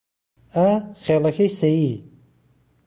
[0.55, 0.67] ئا
[1.03, 1.93] خێڵهکهی سهیی